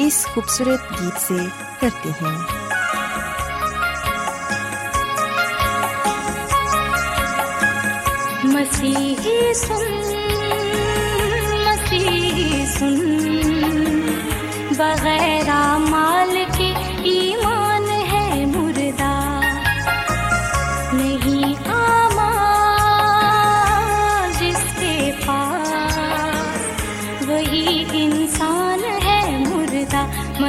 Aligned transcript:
اس 0.00 0.26
خوبصورت 0.34 1.00
گیت 1.00 1.20
سے 1.20 1.34
کرتے 1.80 2.08
ہیں۔ 2.08 2.38
مسیحی 8.44 9.54
سن 9.54 9.99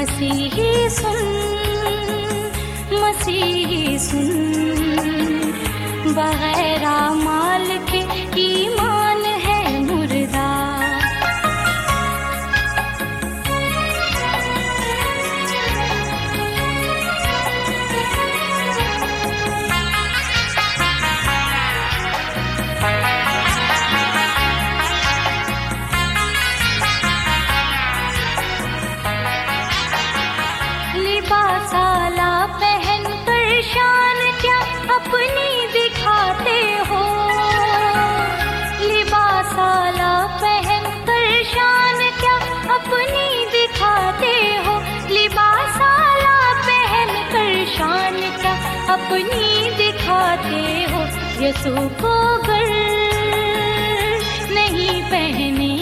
مسیحی 0.02 0.90
سن 0.90 1.26
مسیحی 2.92 3.98
سن۔ 3.98 4.30
بغیر 6.16 6.86
مال 7.10 7.61
اپنی 48.92 49.70
دکھاتے 49.78 50.86
ہو 50.92 51.02
یسو 51.42 51.88
کو 52.00 52.16
گر 52.48 52.70
نہیں 54.54 55.02
پہنے 55.12 55.76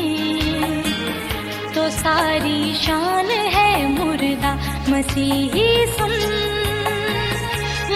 تو 1.73 1.87
ساری 1.91 2.73
شان 2.81 3.31
ہے 3.55 3.71
مردہ 3.89 4.55
مسیحی 4.87 5.69
سن 5.97 6.15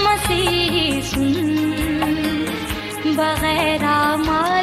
مسیحی 0.04 1.02
سن 1.12 1.32
بغیر 3.16 3.86
مال 4.26 4.63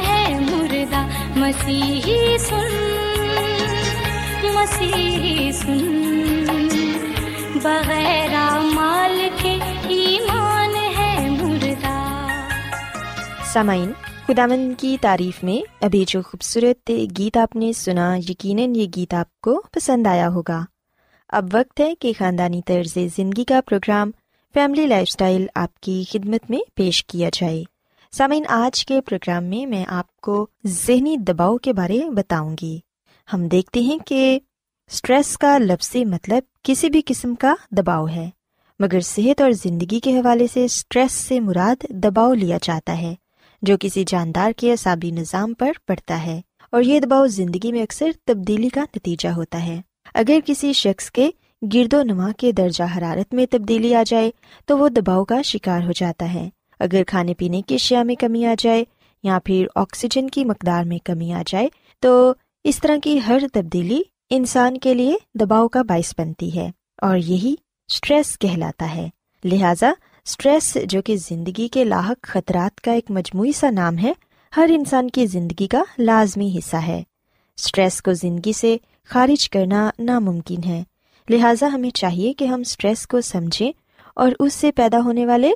مسیحی 1.41 2.37
سن 2.37 2.97
مسیحی 4.43 5.51
سن۔ 5.51 6.67
بغیر 7.63 8.59
مال 8.73 9.29
کے 9.41 9.57
ایمان 9.87 10.75
ہے 10.97 11.29
مردہ۔ 11.29 12.27
سامعین 13.45 13.91
خدامن 14.27 14.73
کی 14.77 14.97
تعریف 15.01 15.43
میں 15.43 15.85
ابھی 15.85 16.05
جو 16.07 16.21
خوبصورت 16.21 16.91
گیت 17.17 17.37
آپ 17.37 17.55
نے 17.55 17.73
سنا، 17.73 18.15
یقیناً 18.17 18.75
یہ 18.75 18.85
گیت 18.95 19.13
آپ 19.13 19.41
کو 19.41 19.63
پسند 19.71 20.07
آیا 20.07 20.29
ہوگا۔ 20.29 20.65
اب 21.29 21.45
وقت 21.53 21.79
ہے 21.79 21.93
کہ 21.95 22.13
خاندانی 22.17 22.61
طرز 22.65 22.97
زندگی 23.17 23.43
کا 23.43 23.61
پروگرام، 23.61 24.11
فیملی 24.53 24.85
لائف 24.85 25.07
اسٹائل 25.07 25.45
آپ 25.55 25.79
کی 25.79 26.03
خدمت 26.11 26.49
میں 26.49 26.59
پیش 26.75 27.05
کیا 27.05 27.29
جائے۔ 27.33 27.63
سامعین، 28.13 28.43
آج 28.49 28.85
کے 28.85 28.99
پروگرام 29.01 29.43
میں 29.43 29.65
میں 29.65 29.83
آپ 29.87 30.15
کو 30.17 30.47
ذہنی 30.67 31.15
دباؤ 31.17 31.57
کے 31.57 31.73
بارے 31.73 31.99
بتاؤں 32.09 32.55
گی۔ 32.61 32.79
ہم 33.33 33.47
دیکھتے 33.47 33.79
ہیں 33.79 33.97
کہ 33.97 34.39
اسٹریس 34.91 35.37
کا 35.37 35.57
لفظی 35.57 36.03
مطلب 36.05 36.43
کسی 36.63 36.89
بھی 36.89 37.01
قسم 37.05 37.35
کا 37.35 37.53
دباؤ 37.71 38.07
ہے، 38.07 38.29
مگر 38.79 38.99
صحت 38.99 39.41
اور 39.41 39.51
زندگی 39.51 39.99
کے 39.99 40.19
حوالے 40.19 40.47
سے 40.53 40.65
اسٹریس 40.65 41.11
سے 41.11 41.39
مراد 41.39 41.85
دباؤ 42.03 42.33
لیا 42.33 42.57
جاتا 42.63 42.97
ہے، 42.97 43.13
جو 43.61 43.77
کسی 43.79 44.03
جاندار 44.07 44.51
کے 44.57 44.71
اعصابی 44.71 45.11
نظام 45.11 45.53
پر 45.53 45.71
پڑتا 45.87 46.25
ہے، 46.25 46.39
اور 46.69 46.81
یہ 46.81 46.99
دباؤ 46.99 47.27
زندگی 47.29 47.71
میں 47.71 47.83
اکثر 47.83 48.11
تبدیلی 48.25 48.69
کا 48.69 48.85
نتیجہ 48.95 49.29
ہوتا 49.29 49.65
ہے۔ 49.65 49.81
اگر 50.13 50.39
کسی 50.45 50.73
شخص 50.73 51.11
کے 51.11 51.29
گرد 51.73 51.93
و 51.93 52.03
نما 52.03 52.31
کے 52.37 52.51
درجہ 52.51 52.95
حرارت 52.97 53.33
میں 53.33 53.45
تبدیلی 53.51 53.95
آ 53.95 54.03
جائے، 54.05 54.31
تو 54.65 54.77
وہ 54.77 54.89
دباؤ 54.89 55.25
کا 55.25 55.41
شکار 55.41 55.85
ہو 55.85 55.91
جاتا 55.91 56.33
ہے۔ 56.33 56.49
اگر 56.81 57.03
کھانے 57.07 57.33
پینے 57.33 57.61
کی 57.61 57.75
اشیاء 57.75 58.03
میں 58.03 58.15
کمی 58.15 58.45
آ 58.45 58.53
جائے 58.59 58.83
یا 59.23 59.39
پھر 59.45 59.65
آکسیجن 59.75 60.29
کی 60.29 60.45
مقدار 60.45 60.83
میں 60.83 60.97
کمی 60.97 61.33
آ 61.33 61.41
جائے، 61.47 61.67
تو 61.99 62.33
اس 62.63 62.79
طرح 62.79 62.95
کی 63.03 63.19
ہر 63.27 63.39
تبدیلی 63.53 64.01
انسان 64.29 64.77
کے 64.77 64.93
لیے 64.93 65.15
دباؤ 65.39 65.67
کا 65.67 65.81
باعث 65.81 66.13
بنتی 66.17 66.55
ہے 66.55 66.71
اور 66.97 67.17
یہی 67.17 67.55
اسٹریس 67.89 68.39
کہلاتا 68.39 68.95
ہے۔ 68.95 69.09
لہذا 69.43 69.91
اسٹریس 70.25 70.77
جو 70.85 71.01
کہ 71.01 71.15
زندگی 71.15 71.67
کے 71.67 71.83
لاحق 71.83 72.23
خطرات 72.23 72.81
کا 72.81 72.91
ایک 72.91 73.11
مجموعی 73.11 73.51
سا 73.51 73.69
نام 73.69 73.97
ہے، 73.97 74.13
ہر 74.57 74.69
انسان 74.73 75.09
کی 75.09 75.25
زندگی 75.25 75.67
کا 75.67 75.83
لازمی 75.97 76.57
حصہ 76.57 76.77
ہے۔ 76.77 77.03
اسٹریس 77.57 78.01
کو 78.01 78.13
زندگی 78.13 78.53
سے 78.53 78.77
خارج 79.07 79.49
کرنا 79.49 79.89
ناممکن 79.99 80.63
ہے۔ 80.65 80.83
لہٰذا 81.29 81.67
ہمیں 81.73 81.89
چاہیے 81.89 82.33
کہ 82.33 82.45
ہم 82.45 82.59
اسٹریس 82.59 83.07
کو 83.07 83.21
سمجھیں 83.21 83.71
اور 84.15 84.31
اس 84.39 84.53
سے 84.53 84.71
پیدا 84.71 84.99
ہونے 84.99 85.25
والے 85.25 85.51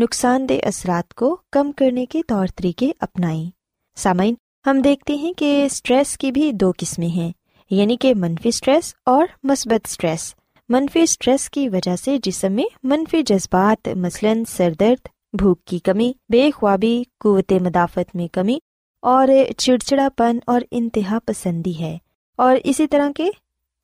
نقصان 0.00 0.48
دہ 0.48 0.54
اثرات 0.62 1.14
کو 1.14 1.36
کم 1.52 1.72
کرنے 1.72 2.06
کے 2.06 2.22
طور 2.22 2.46
طریقے 2.56 2.92
اپنائیں۔ 3.00 3.50
سامعین، 3.96 4.34
ہم 4.66 4.80
دیکھتے 4.80 5.14
ہیں 5.14 5.32
کہ 5.32 5.64
اسٹریس 5.64 6.18
کی 6.18 6.32
بھی 6.32 6.52
دو 6.52 6.72
قسمیں 6.78 7.08
ہیں 7.08 7.32
یعنی 7.70 7.96
کہ 7.96 8.14
منفی 8.14 8.48
اسٹریس 8.48 8.94
اور 9.04 9.24
مثبت 9.42 9.88
اسٹریس 9.88 10.34
منفی 10.68 11.00
اسٹریس 11.00 11.50
کی 11.50 11.68
وجہ 11.68 11.96
سے 11.96 12.18
جسم 12.22 12.52
میں 12.52 12.64
منفی 12.82 13.22
جذبات، 13.22 13.88
مثلاً 13.96 14.42
سر 14.48 14.72
درد، 14.80 15.08
بھوک 15.32 15.64
کی 15.64 15.78
کمی، 15.78 16.12
بے 16.28 16.50
خوابی، 16.54 17.02
قوت 17.20 17.52
مدافعت 17.52 18.16
میں 18.16 18.28
کمی 18.28 18.58
اور 19.02 19.28
چڑچڑا 19.56 20.08
پن 20.16 20.38
اور 20.46 20.60
انتہا 20.70 21.18
پسندی 21.26 21.80
ہے۔ 21.80 21.98
اور 22.36 22.56
اسی 22.64 22.86
طرح 22.86 23.10
کے 23.16 23.28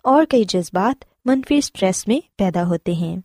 اور 0.02 0.24
کئی 0.24 0.44
جذبات 0.44 1.04
منفی 1.24 1.58
اسٹریس 1.58 2.08
میں 2.08 2.20
پیدا 2.36 2.66
ہوتے 2.66 2.92
ہیں۔ 2.92 3.16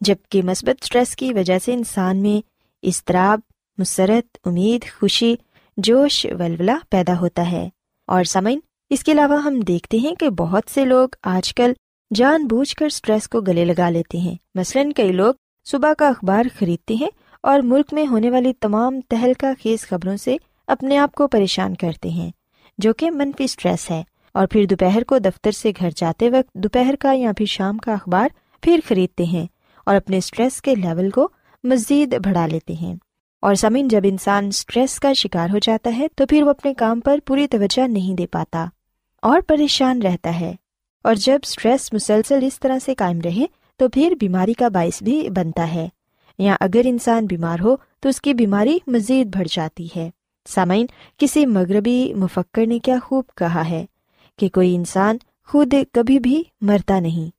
جبکہ 0.00 0.42
مثبت 0.42 0.82
اسٹریس 0.82 1.16
کی 1.16 1.34
وجہ 1.34 1.58
سے 1.58 1.74
انسان 1.74 2.16
میں 2.16 2.46
اضطراب، 2.86 3.40
مسرت، 3.78 4.38
امید، 4.44 5.00
خوشی، 5.00 5.34
جوش 5.76 6.26
ولولا 6.38 6.78
پیدا 6.90 7.20
ہوتا 7.20 7.50
ہے۔ 7.52 7.68
اور 8.06 8.24
سمعن 8.24 8.58
اس 8.90 9.04
کے 9.04 9.12
علاوہ 9.12 9.42
ہم 9.42 9.60
دیکھتے 9.60 9.98
ہیں 9.98 10.14
کہ 10.14 10.28
بہت 10.28 10.62
سے 10.70 10.84
لوگ 10.84 11.08
آج 11.22 11.54
کل 11.54 11.72
جان 12.14 12.46
بوجھ 12.46 12.76
کر 12.76 12.86
اسٹریس 12.86 13.28
کو 13.28 13.40
گلے 13.40 13.64
لگا 13.64 13.90
لیتے 13.90 14.18
ہیں۔ 14.18 14.34
مثلاً 14.54 14.92
کئی 14.92 15.12
لوگ 15.12 15.34
صبح 15.64 15.92
کا 15.98 16.08
اخبار 16.08 16.44
خریدتے 16.58 16.94
ہیں 16.94 17.10
اور 17.42 17.60
ملک 17.60 17.94
میں 17.94 18.06
ہونے 18.06 18.30
والی 18.30 18.52
تمام 18.60 19.00
تہلکہ 19.08 19.46
خیز 19.62 19.80
خبروں 19.80 20.16
سے 20.16 20.36
اپنے 20.66 20.98
آپ 20.98 21.12
کو 21.12 21.28
پریشان 21.28 21.74
کرتے 21.74 22.08
ہیں، 22.08 22.30
جو 22.78 22.92
کہ 22.92 23.10
منفی 23.10 23.44
اسٹریس 23.44 23.90
ہے۔ 23.90 24.02
اور 24.34 24.46
پھر 24.46 24.64
دوپہر 24.64 25.04
کو 25.04 25.18
دفتر 25.18 25.50
سے 25.50 25.72
گھر 25.80 25.88
جاتے 25.96 26.30
وقت 26.30 26.54
دوپہر 26.54 26.94
کا 27.00 27.12
یا 27.12 27.32
پھر 27.36 27.46
شام 27.46 27.78
کا 27.78 27.92
اخبار 27.92 28.28
پھر 28.62 28.80
خریدتے 28.88 29.24
ہیں۔ 29.24 29.46
اور 29.86 29.96
اپنے 29.96 30.18
اسٹریس 30.18 30.62
کے 30.62 30.74
لیول 30.74 31.10
کو 31.10 31.28
مزید 31.64 32.14
بڑھا 32.24 32.46
لیتے 32.46 32.74
ہیں۔ 32.74 32.94
اور 33.40 33.54
زمین 33.54 33.88
جب 33.88 34.00
انسان 34.04 34.46
اسٹریس 34.46 35.00
کا 35.00 35.12
شکار 35.12 35.50
ہو 35.50 35.58
جاتا 35.58 35.96
ہے، 35.96 36.06
تو 36.16 36.26
پھر 36.26 36.42
وہ 36.42 36.50
اپنے 36.50 36.74
کام 36.74 37.00
پر 37.00 37.18
پوری 37.26 37.46
توجہ 37.46 37.88
نہیں 37.88 38.14
دے 38.14 38.26
پاتا 38.26 38.66
اور 39.22 39.40
پریشان 39.40 40.02
رہتا 40.02 40.40
ہے۔ 40.40 40.54
اور 41.04 41.14
جب 41.14 41.38
اسٹریس 41.42 41.92
مسلسل 41.92 42.38
اس 42.42 42.60
طرح 42.60 42.78
سے 42.78 42.94
قائم 42.94 43.20
رہے، 43.24 43.44
تو 43.76 43.88
پھر 43.88 44.14
بیماری 44.20 44.52
کا 44.52 44.68
باعث 44.68 45.02
بھی 45.02 45.30
بنتا 45.30 45.74
ہے۔ 45.74 45.88
یا 46.38 46.56
اگر 46.60 46.80
انسان 46.84 47.26
بیمار 47.26 47.60
ہو، 47.60 47.76
تو 48.00 48.08
اس 48.08 48.20
کی 48.20 48.34
بیماری 48.34 48.78
مزید 48.86 49.36
بڑھ 49.36 49.48
جاتی 49.50 49.88
ہے۔ 49.96 50.10
سامعین، 50.48 50.86
کسی 51.16 51.46
مغربی 51.46 52.14
مفکر 52.14 52.66
نے 52.66 52.78
کیا 52.78 52.96
خوب 53.02 53.24
کہا 53.36 53.68
ہے 53.68 53.86
کہ 54.38 54.48
کوئی 54.48 54.76
انسان 54.76 55.16
خود 55.46 55.74
کبھی 55.92 56.18
بھی 56.18 56.42
مرتا 56.60 57.00
نہیں، 57.00 57.30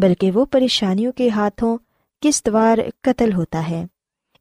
بلکہ 0.00 0.30
وہ 0.30 0.44
پریشانیوں 0.44 1.12
کے 1.12 1.28
ہاتھوں 1.28 1.78
قسطوار 2.20 2.78
قتل 3.02 3.32
ہوتا 3.32 3.70
ہے۔ 3.70 3.86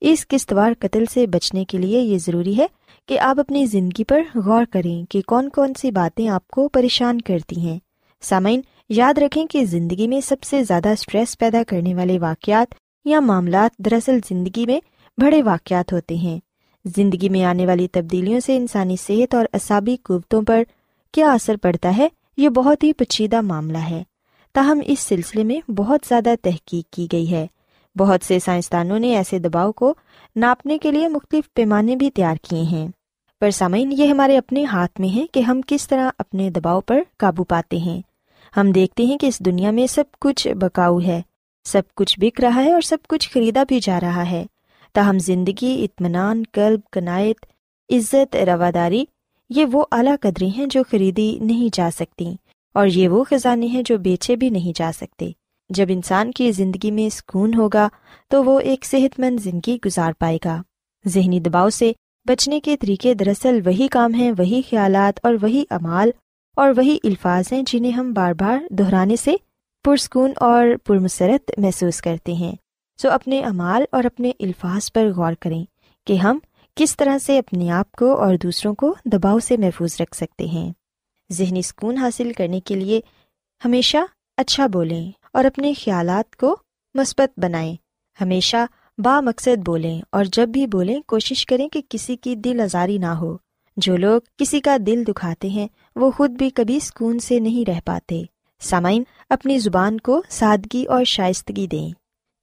اس 0.01 0.27
قسطوار 0.27 0.71
قتل 0.79 1.03
سے 1.13 1.27
بچنے 1.27 1.65
کے 1.65 1.77
لیے 1.77 2.01
یہ 2.01 2.17
ضروری 2.17 2.57
ہے 2.57 2.67
کہ 3.07 3.19
آپ 3.19 3.39
اپنی 3.39 3.65
زندگی 3.65 4.03
پر 4.03 4.21
غور 4.35 4.65
کریں 4.65 5.11
کہ 5.11 5.21
کون 5.27 5.49
کون 5.49 5.73
سی 5.73 5.91
باتیں 5.91 6.27
آپ 6.27 6.47
کو 6.47 6.67
پریشان 6.67 7.21
کرتی 7.21 7.59
ہیں۔ 7.59 7.79
سامعین، 8.21 8.61
یاد 8.89 9.13
رکھیں 9.17 9.45
کہ 9.45 9.65
زندگی 9.65 10.07
میں 10.07 10.21
سب 10.21 10.43
سے 10.43 10.63
زیادہ 10.63 10.89
اسٹریس 10.89 11.37
پیدا 11.37 11.63
کرنے 11.67 11.95
والے 11.95 12.19
واقعات 12.19 12.75
یا 13.05 13.19
معاملات 13.19 13.77
دراصل 13.77 14.19
زندگی 14.29 14.65
میں 14.65 14.79
بڑے 15.17 15.43
واقعات 15.43 15.93
ہوتے 15.93 16.15
ہیں۔ 16.15 16.39
زندگی 16.85 17.29
میں 17.29 17.43
آنے 17.43 17.65
والی 17.65 17.87
تبدیلیوں 17.87 18.39
سے 18.39 18.57
انسانی 18.57 18.95
صحت 19.01 19.35
اور 19.35 19.45
اصابی 19.53 19.95
قوتوں 20.03 20.41
پر 20.41 20.63
کیا 21.11 21.31
اثر 21.31 21.57
پڑتا 21.57 21.97
ہے؟ 21.97 22.07
یہ 22.37 22.49
بہت 22.49 22.83
ہی 22.83 22.93
پچیدہ 22.93 23.41
معاملہ 23.41 23.77
ہے۔ 23.77 24.03
تاہم، 24.53 24.79
اس 24.85 24.99
سلسلے 24.99 25.43
میں 25.43 25.71
بہت 25.71 25.99
زیادہ 26.09 26.33
تحقیق 26.41 26.93
کی 26.93 27.07
گئی 27.11 27.31
ہے۔ 27.31 27.47
بہت 27.97 28.25
سے 28.25 28.39
سائنسدانوں 28.39 28.99
نے 28.99 29.15
ایسے 29.15 29.39
دباؤ 29.39 29.71
کو 29.71 29.93
ناپنے 30.35 30.77
کے 30.77 30.91
لیے 30.91 31.07
مختلف 31.07 31.53
پیمانے 31.53 31.95
بھی 31.95 32.09
تیار 32.11 32.35
کیے 32.41 32.61
ہیں۔ 32.61 32.87
پر 33.41 33.51
سامعین، 33.51 33.91
یہ 33.91 34.07
ہمارے 34.07 34.37
اپنے 34.37 34.63
ہاتھ 34.65 34.99
میں 35.01 35.15
ہے 35.15 35.25
کہ 35.31 35.39
ہم 35.39 35.61
کس 35.67 35.87
طرح 35.87 36.09
اپنے 36.19 36.49
دباؤ 36.49 36.81
پر 36.81 37.01
قابو 37.17 37.43
پاتے 37.43 37.77
ہیں۔ 37.77 38.01
ہم 38.53 38.71
دیکھتے 38.71 39.05
ہیں 39.05 39.17
کہ 39.17 39.25
اس 39.25 39.39
دنیا 39.39 39.71
میں 39.71 39.87
سب 39.87 40.03
کچھ 40.21 40.47
بکاؤ 40.47 40.99
ہے، 40.99 41.21
سب 41.65 41.81
کچھ 41.95 42.19
بک 42.19 42.39
رہا 42.39 42.63
ہے 42.63 42.71
اور 42.73 42.81
سب 42.81 42.97
کچھ 43.09 43.29
خریدا 43.29 43.63
بھی 43.67 43.79
جا 43.79 43.99
رہا 43.99 44.29
ہے۔ 44.31 44.45
تاہم، 44.95 45.17
زندگی، 45.19 45.73
اطمینان 45.83 46.43
کلب 46.45 46.81
کنایت، 46.91 47.45
عزت، 47.89 48.35
رواداری، 48.47 49.03
یہ 49.49 49.65
وہ 49.71 49.83
اعلیٰ 49.91 50.15
قدریں 50.21 50.49
ہیں 50.57 50.65
جو 50.65 50.83
خریدی 50.91 51.37
نہیں 51.41 51.75
جا 51.75 51.89
سکتی، 51.95 52.35
اور 52.75 52.87
یہ 52.87 53.09
وہ 53.09 53.23
خزانے 53.23 53.65
ہیں 53.65 53.83
جو 53.83 53.97
بیچے 53.97 54.35
بھی 54.35 54.49
نہیں 54.49 54.77
جا 54.77 54.91
سکتے۔ 54.95 55.31
جب 55.69 55.85
انسان 55.89 56.31
کی 56.31 56.51
زندگی 56.51 56.91
میں 56.91 57.15
سکون 57.15 57.53
ہوگا 57.53 57.89
تو 58.29 58.43
وہ 58.43 58.59
ایک 58.59 58.85
صحت 58.85 59.19
مند 59.19 59.39
زندگی 59.39 59.77
گزار 59.85 60.11
پائے 60.19 60.37
گا۔ 60.45 60.61
ذہنی 61.07 61.39
دباؤ 61.39 61.69
سے 61.69 61.91
بچنے 62.25 62.59
کے 62.59 62.77
طریقے 62.77 63.13
دراصل 63.13 63.59
وہی 63.65 63.87
کام 63.87 64.13
ہیں، 64.13 64.31
وہی 64.37 64.61
خیالات 64.69 65.19
اور 65.23 65.33
وہی 65.41 65.63
امال 65.69 66.09
اور 66.55 66.73
وہی 66.77 66.97
الفاظ 67.03 67.53
ہیں 67.53 67.63
جنہیں 67.67 67.91
ہم 67.91 68.13
بار 68.13 68.33
بار 68.33 68.57
دہرانے 68.69 69.15
سے 69.15 69.35
پرسکون 69.83 70.31
اور 70.35 70.67
پرمسرت 70.85 71.51
محسوس 71.57 72.01
کرتے 72.01 72.33
ہیں۔ 72.33 72.55
سو 73.01 73.11
اپنے 73.11 73.41
امال 73.43 73.83
اور 73.91 74.03
اپنے 74.03 74.31
الفاظ 74.39 74.91
پر 74.91 75.11
غور 75.15 75.33
کریں 75.33 75.65
کہ 76.07 76.13
ہم 76.13 76.39
کس 76.75 76.97
طرح 76.97 77.17
سے 77.17 77.37
اپنے 77.37 77.71
آپ 77.71 77.91
کو 77.91 78.15
اور 78.15 78.35
دوسروں 78.43 78.75
کو 78.75 78.95
دباؤ 79.05 79.39
سے 79.39 79.57
محفوظ 79.57 79.95
رکھ 79.99 80.15
سکتے 80.15 80.45
ہیں۔ 80.45 80.71
ذہنی 81.31 81.61
سکون 81.61 81.97
حاصل 81.97 82.33
کرنے 82.33 82.59
کے 82.59 82.75
لیے 82.75 83.01
ہمیشہ 83.65 83.97
اچھا 84.37 84.67
بولیں۔ 84.67 85.11
اور 85.37 85.45
اپنے 85.45 85.73
خیالات 85.73 86.35
کو 86.35 86.57
مثبت 86.93 87.39
بنائیں۔ 87.39 87.75
ہمیشہ 88.21 88.57
با 88.97 89.21
مقصد 89.21 89.57
بولیں 89.65 90.01
اور 90.11 90.25
جب 90.31 90.49
بھی 90.49 90.67
بولیں، 90.67 91.01
کوشش 91.01 91.45
کریں 91.45 91.69
کہ 91.69 91.81
کسی 91.89 92.15
کی 92.15 92.35
دل 92.35 92.59
آزاری 92.63 92.97
نہ 92.97 93.05
ہو۔ 93.05 93.37
جو 93.77 93.97
لوگ 93.97 94.21
کسی 94.37 94.59
کا 94.59 94.77
دل 94.85 95.03
دکھاتے 95.07 95.49
ہیں، 95.49 95.67
وہ 95.95 96.11
خود 96.11 96.31
بھی 96.31 96.49
کبھی 96.49 96.79
سکون 96.79 97.19
سے 97.19 97.39
نہیں 97.39 97.69
رہ 97.69 97.79
پاتے۔ 97.85 98.23
سامعین، 98.61 99.03
اپنی 99.29 99.59
زبان 99.59 99.99
کو 99.99 100.21
سادگی 100.29 100.85
اور 100.85 101.03
شائستگی 101.03 101.67
دیں۔ 101.67 101.89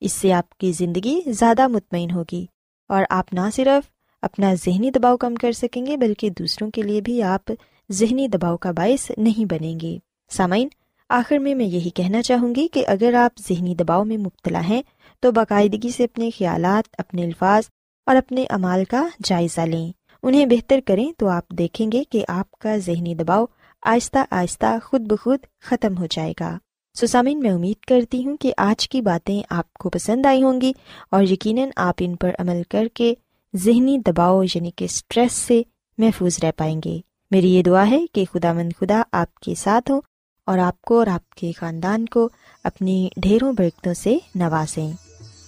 اس 0.00 0.12
سے 0.12 0.32
آپ 0.32 0.58
کی 0.58 0.72
زندگی 0.72 1.20
زیادہ 1.26 1.68
مطمئن 1.68 2.10
ہوگی 2.10 2.46
اور 2.88 3.04
آپ 3.10 3.34
نہ 3.34 3.50
صرف 3.54 3.90
اپنا 4.22 4.54
ذہنی 4.54 4.90
دباؤ 4.90 5.16
کم 5.16 5.34
کر 5.34 5.52
سکیں 5.52 5.86
گے، 5.86 5.96
بلکہ 5.96 6.30
دوسروں 6.30 6.70
کے 6.70 6.82
لیے 6.82 7.00
بھی 7.00 7.22
آپ 7.22 7.52
ذہنی 7.92 8.28
دباؤ 8.28 8.56
کا 8.56 8.70
باعث 8.70 9.10
نہیں 9.18 9.44
بنیں 9.44 9.80
گے۔ 9.80 9.98
سامعین 10.30 10.68
آخر 11.08 11.38
میں 11.38 11.54
میں 11.54 11.64
یہی 11.64 11.90
کہنا 11.90 12.22
چاہوں 12.22 12.54
گی 12.54 12.68
کہ 12.68 12.84
اگر 12.86 13.14
آپ 13.14 13.40
ذہنی 13.48 13.74
دباؤ 13.74 14.04
میں 14.04 14.16
مبتلا 14.16 14.60
ہیں، 14.68 14.82
تو 15.20 15.32
باقاعدگی 15.32 15.90
سے 15.90 16.04
اپنے 16.04 16.30
خیالات، 16.38 16.94
اپنے 16.98 17.24
الفاظ 17.24 17.62
اور 18.06 18.16
اپنے 18.16 18.44
امال 18.48 18.84
کا 18.84 19.08
جائزہ 19.24 19.60
لیں۔ 19.60 19.92
انہیں 20.22 20.46
بہتر 20.46 20.80
کریں 20.86 21.12
تو 21.18 21.28
آپ 21.28 21.48
دیکھیں 21.48 21.92
گے 21.92 22.04
کہ 22.10 22.24
آپ 22.28 22.50
کا 22.50 22.76
ذہنی 22.76 23.14
دباؤ 23.14 23.44
آہستہ 23.82 24.18
آہستہ 24.30 24.78
خود 24.84 25.00
بخود 25.00 25.38
ختم 25.60 25.98
ہو 25.98 26.06
جائے 26.10 26.32
گا۔ 26.40 26.58
سسامین 27.00 27.40
میں 27.40 27.50
امید 27.50 27.84
کرتی 27.84 28.26
ہوں 28.26 28.36
کہ 28.36 28.52
آج 28.56 28.88
کی 28.88 29.00
باتیں 29.00 29.42
آپ 29.50 29.74
کو 29.74 29.90
پسند 29.90 30.26
آئی 30.26 30.42
ہوں 30.42 30.60
گی 30.60 30.72
اور 31.10 31.22
یقیناً 31.22 31.68
آپ 31.76 31.94
ان 31.98 32.16
پر 32.16 32.30
عمل 32.38 32.62
کر 32.68 32.86
کے 32.94 33.14
ذہنی 33.56 33.98
دباؤ 33.98 34.42
یعنی 34.42 34.70
کہ 34.76 34.84
اسٹریس 34.84 35.32
سے 35.32 35.62
محفوظ 35.98 36.38
رہ 36.42 36.50
پائیں 36.56 36.80
گے۔ 36.84 36.98
میری 37.30 37.54
یہ 37.54 37.62
دعا 37.62 37.90
ہے 37.90 38.00
کہ 38.12 38.24
خدا 38.32 38.52
مند 38.52 38.72
خدا 38.80 39.02
آپ 39.12 39.34
کے 39.34 39.54
ساتھ 39.54 39.90
ہوں۔ 39.90 40.00
اور 40.46 40.58
آپ 40.58 40.82
کو 40.82 40.98
اور 40.98 41.06
آپ 41.06 41.34
کے 41.34 41.52
خاندان 41.52 42.06
کو 42.06 42.28
اپنی 42.64 43.08
ڈھیروں 43.16 43.52
برکتوں 43.52 43.94
سے 43.94 44.18
نوازیں۔ 44.34 44.92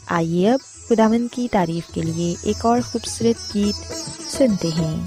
آئیے 0.07 0.51
اب 0.51 0.89
خدا 0.89 1.09
مند 1.09 1.29
کی 1.33 1.49
تعریف 1.51 1.95
کے 1.95 2.03
لیے 2.03 2.35
ایک 2.43 2.67
اور 2.67 2.81
خوبصورت 2.93 3.55
گیت 3.55 3.93
سنتے 4.33 4.69
ہیں۔ 4.69 5.07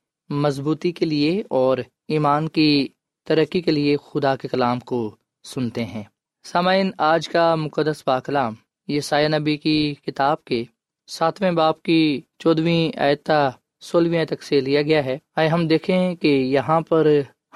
مضبوطی 0.31 0.91
کے 0.91 1.05
لیے 1.05 1.43
اور 1.49 1.77
ایمان 2.07 2.47
کی 2.47 2.87
ترقی 3.27 3.61
کے 3.61 3.71
لیے 3.71 3.97
خدا 3.97 4.35
کے 4.35 4.47
کلام 4.47 4.79
کو 4.79 5.15
سنتے 5.43 5.85
ہیں۔ 5.85 6.03
سامعین، 6.43 6.91
آج 6.97 7.29
کا 7.29 7.55
مقدس 7.55 8.05
پاکلام 8.05 8.53
یہ 8.87 8.99
سایہ 8.99 9.27
نبی 9.27 9.57
کی 9.57 9.93
کتاب 10.07 10.45
کے 10.45 10.63
ساتویں 11.07 11.51
باپ 11.51 11.83
کی 11.83 12.21
چودویں 12.39 12.97
اعتا 12.97 13.49
سولہویں 13.81 14.25
تک 14.25 14.43
سے 14.43 14.61
لیا 14.61 14.81
گیا 14.81 15.05
ہے۔ 15.05 15.17
آئے 15.35 15.47
ہم 15.47 15.67
دیکھیں 15.67 16.15
کہ 16.15 16.27
یہاں 16.27 16.81
پر 16.81 17.07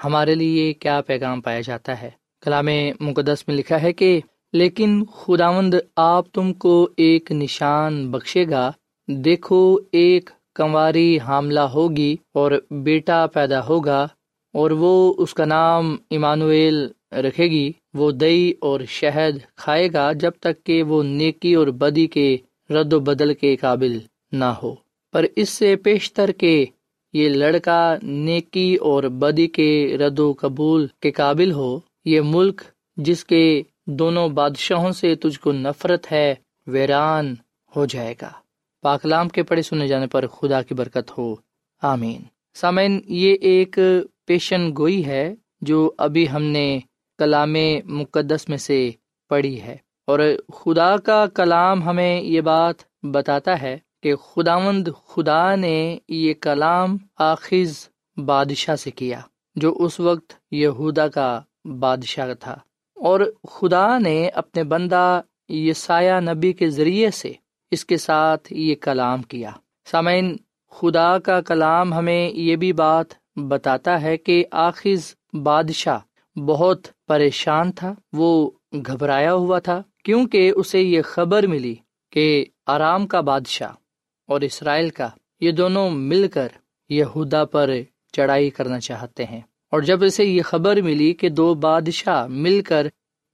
ہمارے 0.04 0.34
لیے 0.34 0.72
کیا 0.72 1.00
پیغام 1.00 1.40
پایا 1.40 1.60
جاتا 1.60 2.02
ہے۔ 2.02 2.10
کلام 2.40 2.68
مقدس 3.00 3.48
میں 3.48 3.56
لکھا 3.56 3.82
ہے 3.82 3.92
کہ، 3.92 4.20
لیکن 4.52 5.04
خداوند 5.04 5.74
آپ 5.96 6.32
تم 6.32 6.52
کو 6.52 6.88
ایک 6.96 7.32
نشان 7.32 8.10
بخشے 8.10 8.44
گا، 8.50 8.72
دیکھو 9.08 9.78
ایک 9.92 10.30
کنواری 10.56 11.18
حاملہ 11.18 11.60
ہوگی 11.60 12.16
اور 12.34 12.52
بیٹا 12.70 13.26
پیدا 13.26 13.66
ہوگا 13.66 14.06
اور 14.54 14.70
وہ 14.70 15.14
اس 15.18 15.34
کا 15.34 15.44
نام 15.44 15.96
ایمانویل 16.10 16.88
رکھے 17.12 17.44
گی، 17.44 17.72
وہ 17.94 18.10
دئی 18.10 18.52
اور 18.60 18.80
شہد 18.88 19.34
کھائے 19.56 19.88
گا 19.92 20.12
جب 20.12 20.30
تک 20.40 20.64
کہ 20.64 20.82
وہ 20.82 21.02
نیکی 21.02 21.54
اور 21.54 21.66
بدی 21.66 22.06
کے 22.06 22.36
رد 22.70 22.92
و 22.92 23.00
بدل 23.00 23.34
کے 23.34 23.56
قابل 23.56 23.98
نہ 24.32 24.50
ہو۔ 24.62 24.74
پر 25.12 25.26
اس 25.36 25.48
سے 25.48 25.76
پیشتر 25.76 26.30
کے 26.30 26.64
یہ 27.12 27.28
لڑکا 27.28 27.96
نیکی 28.02 28.74
اور 28.74 29.02
بدی 29.02 29.46
کے 29.46 29.96
رد 29.98 30.18
و 30.18 30.34
قبول 30.40 30.86
کے 31.02 31.10
قابل 31.10 31.52
ہو، 31.52 31.80
یہ 32.04 32.20
ملک 32.20 32.60
جس 32.96 33.24
کے 33.24 33.62
دونوں 33.86 34.28
بادشاہوں 34.28 34.92
سے 34.92 35.14
تجھ 35.14 35.40
کو 35.40 35.52
نفرت 35.52 36.12
ہے، 36.12 36.34
ویران 36.66 37.34
ہو 37.76 37.86
جائے 37.86 38.14
گا۔ 38.22 38.30
پاکلام 38.86 39.28
کے 39.28 39.42
پڑھے 39.42 39.62
سنے 39.62 39.88
جانے 39.88 40.06
پر 40.06 40.26
خدا 40.26 40.62
کی 40.62 40.74
برکت 40.74 41.18
ہو۔ 41.18 41.34
آمین۔ 41.82 42.22
سامعین، 42.54 43.00
یہ 43.08 43.36
ایک 43.40 43.78
پیشن 44.26 44.70
گوئی 44.78 45.06
ہے 45.06 45.34
جو 45.60 45.90
ابھی 45.98 46.30
ہم 46.30 46.42
نے 46.42 46.80
کلام 47.18 47.56
مقدس 47.84 48.48
میں 48.48 48.56
سے 48.56 48.90
پڑھی 49.28 49.62
ہے۔ 49.62 49.76
اور 50.06 50.18
خدا 50.54 50.96
کا 50.96 51.26
کلام 51.26 51.82
ہمیں 51.82 52.20
یہ 52.20 52.40
بات 52.40 52.74
بتاتا 53.02 53.62
ہے 53.62 53.78
کہ 54.02 54.16
خداوند 54.16 54.88
خدا 55.06 55.54
نے 55.54 55.98
یہ 56.08 56.34
کلام 56.34 56.96
آخذ 57.16 57.88
بادشاہ 58.16 58.76
سے 58.76 58.90
کیا، 58.90 59.20
جو 59.56 59.76
اس 59.80 60.00
وقت 60.00 60.32
یہودا 60.50 61.08
کا 61.08 61.40
بادشاہ 61.64 62.34
تھا۔ 62.40 62.58
اور 62.94 63.20
خدا 63.48 63.98
نے 63.98 64.28
اپنے 64.28 64.64
بندہ 64.64 65.20
یسایہ 65.48 66.20
نبی 66.20 66.52
کے 66.52 66.70
ذریعے 66.70 67.10
سے 67.10 67.32
اس 67.70 67.84
کے 67.84 67.96
ساتھ 67.96 68.52
یہ 68.52 68.74
کلام 68.74 69.22
کیا۔ 69.22 69.50
سامعین، 69.90 70.36
خدا 70.70 71.18
کا 71.18 71.40
کلام 71.40 71.94
ہمیں 71.94 72.30
یہ 72.30 72.56
بھی 72.56 72.72
بات 72.72 73.06
بتاتا 73.36 74.02
ہے 74.02 74.16
کہ 74.16 74.44
آخذ 74.50 75.14
بادشاہ 75.32 75.98
بہت 76.38 76.86
پریشان 77.06 77.72
تھا، 77.72 77.94
وہ 78.12 78.50
گھبرایا 78.86 79.34
ہوا 79.34 79.58
تھا، 79.58 79.82
کیونکہ 80.04 80.52
اسے 80.56 80.80
یہ 80.80 81.02
خبر 81.02 81.46
ملی 81.46 81.74
کہ 82.12 82.44
آرام 82.66 83.06
کا 83.06 83.20
بادشاہ 83.20 83.72
اور 84.28 84.40
اسرائیل 84.40 84.90
کا 84.90 85.08
یہ 85.40 85.50
دونوں 85.50 85.90
مل 85.90 86.28
کر 86.28 86.48
یہودا 86.88 87.44
پر 87.44 87.70
چڑھائی 88.12 88.50
کرنا 88.50 88.80
چاہتے 88.80 89.24
ہیں۔ 89.24 89.40
اور 89.72 89.80
جب 89.80 90.04
اسے 90.04 90.24
یہ 90.24 90.42
خبر 90.42 90.80
ملی 90.80 91.12
کہ 91.12 91.28
دو 91.28 91.54
بادشاہ 91.54 92.26
مل 92.26 92.62
کر 92.62 92.86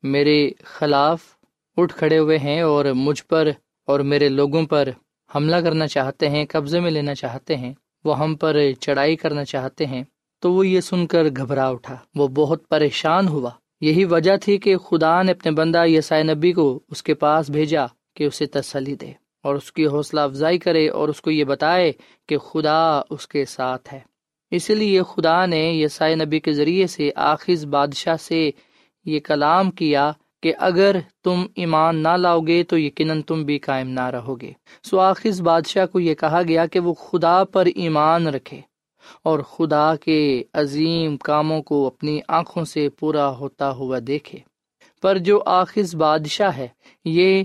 میرے 0.02 0.50
خلاف 0.64 1.20
اٹھ 1.76 1.94
کھڑے 1.94 2.18
ہوئے 2.18 2.38
ہیں 2.38 2.60
اور 2.60 2.84
مجھ 2.84 3.24
پر 3.24 3.48
اور 3.86 4.00
میرے 4.00 4.28
لوگوں 4.28 4.66
پر 4.66 4.88
حملہ 5.34 5.56
کرنا 5.56 5.86
چاہتے 5.86 6.28
ہیں، 6.28 6.46
قبضے 6.48 6.80
میں 6.80 6.90
لینا 6.90 7.14
چاہتے 7.14 7.56
ہیں، 7.56 7.74
وہ 8.04 8.18
ہم 8.18 8.36
پر 8.36 8.72
چڑھائی 8.80 9.16
کرنا 9.16 9.44
چاہتے 9.44 9.86
ہیں۔ 9.86 10.04
تو 10.40 10.52
وہ 10.52 10.66
یہ 10.66 10.80
سن 10.80 11.06
کر 11.06 11.24
گھبرا 11.36 11.68
اٹھا۔ 11.68 11.96
وہ 12.14 12.28
بہت 12.28 12.68
پریشان 12.68 13.28
ہوا۔ 13.28 13.50
یہی 13.80 14.04
وجہ 14.04 14.36
تھی 14.36 14.58
کہ 14.58 14.76
خدا 14.76 15.22
نے 15.22 15.32
اپنے 15.32 15.52
بندہ 15.52 15.86
یسائے 15.86 16.22
نبی 16.22 16.52
کو 16.52 16.80
اس 16.88 17.02
کے 17.02 17.14
پاس 17.14 17.50
بھیجا 17.50 17.84
کہ 18.16 18.24
اسے 18.24 18.46
تسلی 18.46 18.94
دے 18.94 19.12
اور 19.42 19.54
اس 19.54 19.72
کی 19.72 19.86
حوصلہ 19.86 20.20
افزائی 20.20 20.58
کرے 20.58 20.88
اور 20.88 21.08
اس 21.08 21.20
کو 21.20 21.30
یہ 21.30 21.44
بتائے 21.44 21.92
کہ 22.28 22.38
خدا 22.38 23.00
اس 23.10 23.28
کے 23.28 23.44
ساتھ 23.44 23.94
ہے۔ 23.94 24.00
اسی 24.50 24.74
لیے 24.74 25.02
خدا 25.02 25.46
نے 25.46 25.72
یسائے 25.72 26.14
نبی 26.14 26.40
کے 26.40 26.52
ذریعے 26.52 26.86
سے 26.86 27.10
آخذ 27.16 27.64
بادشاہ 27.64 28.16
سے 28.16 28.50
یہ 29.04 29.20
کلام 29.20 29.70
کیا 29.70 30.12
کہ 30.42 30.52
اگر 30.58 30.96
تم 31.24 31.46
ایمان 31.56 32.02
نہ 32.02 32.16
لاؤ 32.16 32.40
گے 32.40 32.64
تو 32.64 32.78
یقیناً 32.78 33.22
تم 33.22 33.44
بھی 33.44 33.58
قائم 33.58 33.88
نہ 33.88 34.06
رہو 34.06 34.40
گے 34.40 34.52
سو 34.84 34.98
آخذ 34.98 35.40
بادشاہ 35.42 35.86
کو 35.86 36.00
یہ 36.00 36.14
کہا 36.14 36.42
گیا 36.48 36.66
کہ 36.66 36.80
وہ 36.80 36.94
خدا 36.94 37.44
پر 37.44 37.66
ایمان 37.66 38.26
رکھے 38.26 38.60
اور 39.24 39.38
خدا 39.38 39.96
کے 39.96 40.42
عظیم 40.52 41.16
کاموں 41.16 41.62
کو 41.62 41.86
اپنی 41.86 42.20
آنکھوں 42.28 42.64
سے 42.64 42.88
پورا 42.88 43.28
ہوتا 43.30 43.70
ہوا 43.70 43.98
دیکھے۔ 44.06 44.38
پر 45.02 45.18
جو 45.18 45.42
آخذ 45.46 45.94
بادشاہ 45.94 46.56
ہے، 46.56 46.68
یہ 47.04 47.44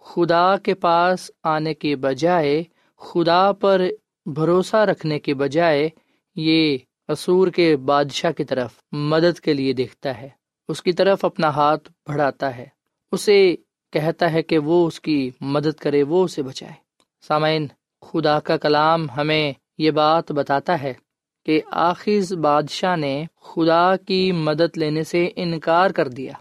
خدا 0.00 0.56
کے 0.56 0.74
پاس 0.74 1.30
آنے 1.44 1.74
کے 1.74 1.96
بجائے، 1.96 2.64
خدا 2.98 3.52
پر 3.52 3.82
بھروسہ 4.26 4.76
رکھنے 4.76 5.18
کے 5.18 5.34
بجائے، 5.34 5.88
یہ 6.36 6.78
اصور 7.08 7.48
کے 7.48 7.76
بادشاہ 7.76 8.32
کی 8.32 8.44
طرف 8.44 8.70
مدد 8.92 9.40
کے 9.40 9.54
لیے 9.54 9.72
دیکھتا 9.72 10.20
ہے۔ 10.20 10.28
اس 10.68 10.82
کی 10.82 10.92
طرف 10.92 11.24
اپنا 11.24 11.48
ہاتھ 11.48 11.92
بڑھاتا 12.08 12.56
ہے۔ 12.56 12.66
اسے 13.12 13.54
کہتا 13.92 14.32
ہے 14.32 14.42
کہ 14.42 14.58
وہ 14.58 14.86
اس 14.86 15.00
کی 15.00 15.30
مدد 15.40 15.80
کرے، 15.80 16.02
وہ 16.02 16.24
اسے 16.24 16.42
بچائے۔ 16.42 16.72
سامعین، 17.28 17.66
خدا 18.02 18.40
کا 18.40 18.56
کلام 18.56 19.06
ہمیں 19.16 19.52
یہ 19.78 19.90
بات 19.90 20.32
بتاتا 20.32 20.82
ہے 20.82 20.94
کہ 21.46 21.60
آخذ 21.70 22.32
بادشاہ 22.32 22.96
نے 22.96 23.24
خدا 23.40 23.96
کی 23.96 24.32
مدد 24.32 24.78
لینے 24.78 25.04
سے 25.04 25.28
انکار 25.36 25.90
کر 25.90 26.08
دیا۔ 26.08 26.32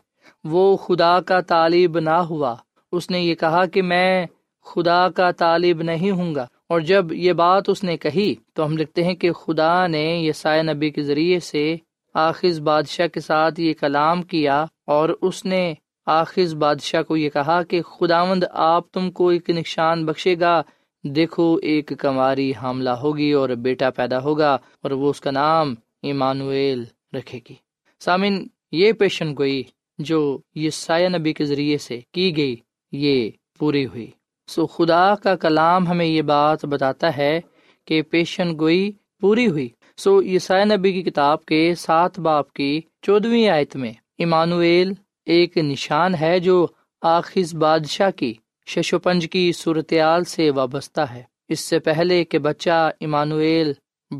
وہ 0.43 0.77
خدا 0.77 1.21
کا 1.21 1.41
طالب 1.41 1.99
نہ 1.99 2.09
ہوا۔ 2.09 2.55
اس 2.91 3.09
نے 3.09 3.19
یہ 3.19 3.35
کہا 3.35 3.65
کہ 3.65 3.81
میں 3.81 4.25
خدا 4.65 5.09
کا 5.09 5.31
طالب 5.31 5.81
نہیں 5.81 6.11
ہوں 6.11 6.35
گا۔ 6.35 6.47
اور 6.69 6.79
جب 6.79 7.13
یہ 7.13 7.33
بات 7.33 7.63
اس 7.67 7.83
نے 7.83 7.97
کہی 7.97 8.35
تو 8.53 8.65
ہم 8.65 8.77
لکھتے 8.77 9.03
ہیں 9.03 9.13
کہ 9.13 9.31
خدا 9.31 9.87
نے 9.87 10.03
یہ 10.03 10.31
سائے 10.31 10.63
نبی 10.63 10.89
کے 10.89 11.01
ذریعے 11.01 11.39
سے 11.39 11.75
آخذ 12.15 12.59
بادشاہ 12.59 13.07
کے 13.07 13.19
ساتھ 13.19 13.59
یہ 13.59 13.73
کلام 13.73 14.21
کیا 14.21 14.65
اور 14.87 15.09
اس 15.21 15.45
نے 15.45 15.73
آخذ 16.05 16.55
بادشاہ 16.55 17.01
کو 17.01 17.17
یہ 17.17 17.29
کہا 17.29 17.63
کہ 17.63 17.81
خداوند 17.81 18.43
آپ 18.51 18.91
تم 18.91 19.11
کو 19.11 19.29
ایک 19.29 19.49
نشان 19.49 20.05
بخشے 20.05 20.35
گا۔ 20.39 20.61
دیکھو، 21.03 21.55
ایک 21.61 21.91
کماری 21.99 22.53
حاملہ 22.61 22.89
ہوگی 22.89 23.31
اور 23.31 23.49
بیٹا 23.49 23.89
پیدا 23.89 24.23
ہوگا 24.23 24.53
اور 24.53 24.91
وہ 24.91 25.09
اس 25.09 25.21
کا 25.21 25.31
نام 25.31 25.73
ایمانویل 26.01 26.83
رکھے 27.13 27.39
گی۔ 27.49 27.55
سامن 27.99 28.47
یہ 28.71 28.91
پیشن 28.91 29.37
گوئی 29.37 29.63
جو 29.97 30.39
یہ 30.55 30.69
سایہ 30.69 31.09
نبی 31.09 31.33
کے 31.33 31.45
ذریعے 31.45 31.77
سے 31.77 31.99
کی 32.11 32.37
گئی، 32.37 32.55
یہ 32.91 33.29
پوری 33.59 33.85
ہوئی۔ 33.85 34.11
سو 34.47 34.67
خدا 34.67 35.15
کا 35.15 35.35
کلام 35.35 35.87
ہمیں 35.87 36.05
یہ 36.05 36.21
بات 36.21 36.65
بتاتا 36.65 37.17
ہے 37.17 37.41
کہ 37.85 38.01
پیشن 38.01 38.59
گوئی 38.59 38.91
پوری 39.21 39.47
ہوئی۔ 39.47 39.69
سو 39.97 40.21
عیسائی 40.21 40.65
نبی 40.65 40.91
کی 40.93 41.01
کتاب 41.01 41.45
کے 41.45 41.75
سات 41.75 42.19
باپ 42.19 42.53
کی 42.53 42.81
چودویں 43.01 43.49
آیت 43.49 43.75
میں 43.75 43.93
ایمانویل 44.17 44.93
ایک 45.25 45.57
نشان 45.57 46.15
ہے 46.15 46.39
جو 46.39 46.67
آخذ 47.01 47.55
بادشاہ 47.55 48.11
کی 48.11 48.33
شش 48.67 48.93
پنج 49.03 49.29
کی 49.29 49.51
صورتیال 49.51 50.23
سے 50.23 50.49
وابستہ 50.51 51.01
ہے۔ 51.01 51.23
اس 51.49 51.59
سے 51.59 51.79
پہلے 51.79 52.23
کہ 52.23 52.39
بچہ 52.39 52.91
ایمانویل 52.99 53.73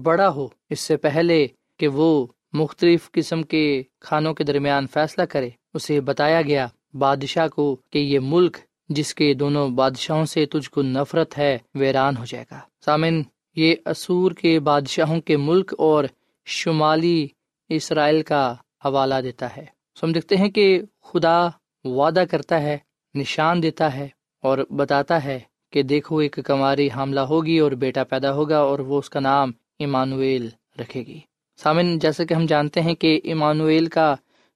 بڑا 0.04 0.30
ہو، 0.30 0.48
اس 0.70 0.80
سے 0.80 0.98
پہلے 0.98 1.48
کہ 1.80 1.88
وہ 1.88 2.28
مختلف 2.54 3.12
قسم 3.12 3.44
کے 3.44 3.84
کھانوں 4.00 4.34
کے 4.34 4.44
درمیان 4.44 4.88
فیصلہ 4.88 5.24
کرے، 5.24 5.50
اسے 5.74 6.02
بتایا 6.02 6.42
گیا 6.42 6.68
بادشاہ 6.94 7.48
کو 7.48 7.78
کہ 7.90 8.00
یہ 8.00 8.20
ملک 8.20 8.58
جس 8.90 9.16
کے 9.16 9.34
دونوں 9.34 9.70
بادشاہوں 9.70 10.26
سے 10.26 10.46
تجھ 10.46 10.70
کو 10.70 10.82
نفرت 10.82 11.38
ہے، 11.38 11.58
ویران 11.76 12.18
ہو 12.18 12.26
جائے 12.26 12.46
گا۔ 12.52 12.60
سامن 12.86 13.22
یہ 13.56 13.76
اسور 13.86 14.32
کے 14.32 14.60
بادشاہوں 14.60 15.22
کے 15.22 15.38
ملک 15.38 15.74
اور 15.78 16.04
شمالی 16.46 17.28
اسرائیل 17.70 18.24
کا 18.24 18.56
حوالہ 18.86 19.16
دیتا 19.24 19.58
ہے۔ 19.58 19.66
سو 20.00 20.06
ہم 20.06 20.12
دیکھتے 20.12 20.36
ہیں 20.36 20.50
کہ 20.50 20.82
خدا 21.02 21.48
وعدہ 21.84 22.24
کرتا 22.32 22.62
ہے، 22.62 22.78
نشان 23.16 23.64
دیتا 23.64 23.94
ہے 23.94 24.08
اور 24.42 24.58
بتاتا 24.70 25.24
ہے 25.24 25.40
کہ 25.72 25.84
دیکھو 25.84 26.18
ایک 26.18 26.40
کماری 26.46 26.90
حاملہ 26.90 27.20
ہوگی 27.20 27.60
اور 27.60 27.72
بیٹا 27.72 28.04
پیدا 28.04 28.34
ہوگا 28.34 28.58
اور 28.58 28.80
وہ 28.80 29.00
اس 29.00 29.10
کا 29.10 29.20
نام 29.20 29.52
ایمانویل 29.80 30.50
رکھے 30.80 31.02
گی۔ 31.02 31.20
سامن 31.58 32.00
جیسے 32.00 32.26
کہ 32.26 32.34
ہم 32.34 32.46
جانتے 32.46 32.82
ہیں 32.82 32.96
کہ 32.96 33.22
ایمانویل 33.24 33.86
کا 33.86 34.16